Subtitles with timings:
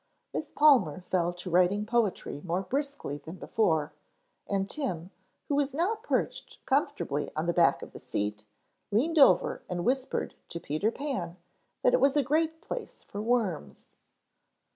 [0.33, 3.93] Miss Palmer fell to writing poetry more briskly than before
[4.47, 5.11] and Tim,
[5.47, 8.47] who was now perched comfortably on the back of the seat,
[8.89, 11.37] leaned over and whispered to Peter Pan
[11.83, 13.89] that it was a great place for worms.